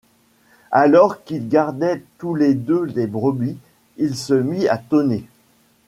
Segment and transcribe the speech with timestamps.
[0.71, 3.59] Alors qu'ils gardaient tous les deux les brebis,
[3.97, 5.25] il se mit à tonner.